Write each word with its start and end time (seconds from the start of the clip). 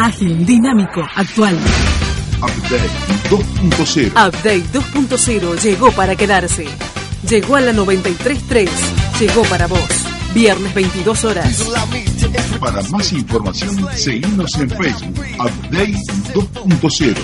Ágil, 0.00 0.46
dinámico, 0.46 1.04
actual. 1.16 1.58
Update 2.40 2.88
2.0. 3.30 4.10
Update 4.12 4.62
2.0 4.72 5.60
llegó 5.60 5.90
para 5.90 6.14
quedarse. 6.14 6.66
Llegó 7.28 7.56
a 7.56 7.60
la 7.60 7.72
93.3. 7.72 8.70
Llegó 9.18 9.42
para 9.42 9.66
vos. 9.66 9.80
Viernes 10.32 10.72
22 10.72 11.24
horas. 11.24 11.68
Para 12.60 12.80
más 12.82 13.12
información, 13.12 13.88
seguimos 13.92 14.54
en 14.54 14.70
Facebook. 14.70 15.18
Update 15.34 15.96
2.0. 16.32 17.14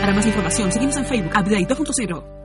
Para 0.00 0.14
más 0.14 0.26
información, 0.26 0.72
seguimos 0.72 0.96
en 0.96 1.06
Facebook. 1.06 1.30
Update 1.30 1.68
2.0. 1.68 2.43